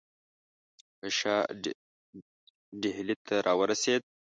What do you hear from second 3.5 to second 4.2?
ورسېد.